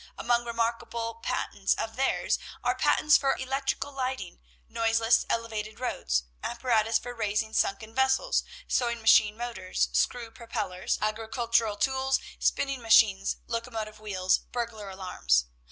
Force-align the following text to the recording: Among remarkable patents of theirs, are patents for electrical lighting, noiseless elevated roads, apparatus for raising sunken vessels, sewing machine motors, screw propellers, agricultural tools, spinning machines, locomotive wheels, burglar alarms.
Among 0.17 0.45
remarkable 0.45 1.13
patents 1.21 1.75
of 1.75 1.95
theirs, 1.95 2.39
are 2.63 2.73
patents 2.73 3.17
for 3.17 3.35
electrical 3.37 3.91
lighting, 3.91 4.39
noiseless 4.67 5.27
elevated 5.29 5.79
roads, 5.79 6.23
apparatus 6.41 6.97
for 6.97 7.13
raising 7.13 7.53
sunken 7.53 7.93
vessels, 7.93 8.41
sewing 8.67 8.99
machine 8.99 9.37
motors, 9.37 9.89
screw 9.93 10.31
propellers, 10.31 10.97
agricultural 11.03 11.75
tools, 11.75 12.19
spinning 12.39 12.81
machines, 12.81 13.35
locomotive 13.45 13.99
wheels, 13.99 14.39
burglar 14.51 14.89
alarms. 14.89 15.45